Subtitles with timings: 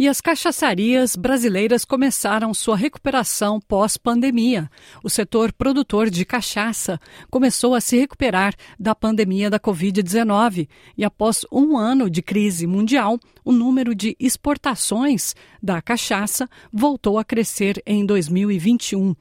[0.00, 4.70] E as cachaçarias brasileiras começaram sua recuperação pós-pandemia.
[5.04, 6.98] O setor produtor de cachaça
[7.30, 10.66] começou a se recuperar da pandemia da Covid-19
[10.96, 17.24] e, após um ano de crise mundial, o número de exportações da cachaça voltou a
[17.24, 19.14] crescer em 2021.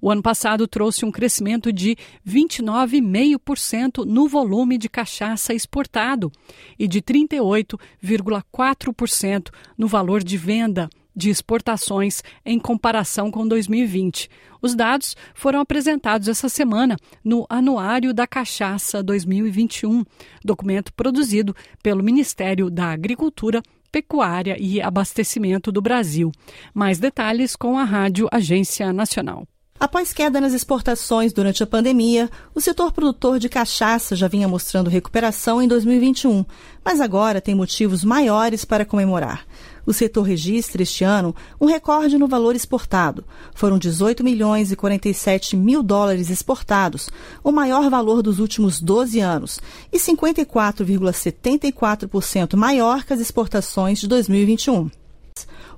[0.00, 1.96] O ano passado trouxe um crescimento de
[2.26, 6.32] 29,5% no volume de cachaça exportado
[6.78, 14.28] e de 38,4% no valor de venda de exportações em comparação com 2020.
[14.62, 20.04] Os dados foram apresentados essa semana no Anuário da Cachaça 2021,
[20.44, 26.30] documento produzido pelo Ministério da Agricultura, Pecuária e Abastecimento do Brasil.
[26.72, 29.46] Mais detalhes com a Rádio Agência Nacional.
[29.80, 34.90] Após queda nas exportações durante a pandemia, o setor produtor de cachaça já vinha mostrando
[34.90, 36.44] recuperação em 2021,
[36.84, 39.46] mas agora tem motivos maiores para comemorar.
[39.86, 43.24] O setor registra este ano um recorde no valor exportado.
[43.54, 47.08] Foram 18 milhões e 47 mil dólares exportados,
[47.42, 49.58] o maior valor dos últimos 12 anos,
[49.90, 54.90] e 54,74% maior que as exportações de 2021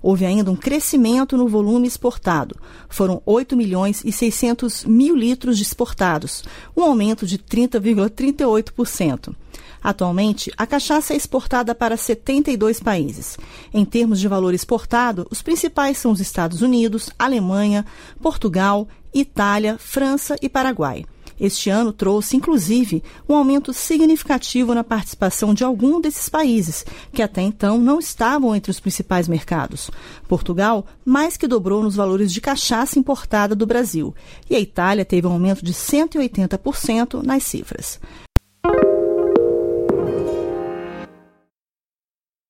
[0.02, 2.56] houve ainda um crescimento no volume exportado.
[2.88, 6.42] Foram 8 milhões e 600 mil litros exportados,
[6.76, 9.34] um aumento de 30,38%.
[9.82, 13.36] Atualmente, a cachaça é exportada para 72 países.
[13.74, 17.84] Em termos de valor exportado, os principais são os Estados Unidos, Alemanha,
[18.20, 21.04] Portugal, Itália, França e Paraguai.
[21.40, 27.42] Este ano trouxe, inclusive, um aumento significativo na participação de algum desses países, que até
[27.42, 29.90] então não estavam entre os principais mercados.
[30.28, 34.14] Portugal mais que dobrou nos valores de cachaça importada do Brasil,
[34.48, 38.00] e a Itália teve um aumento de 180% nas cifras.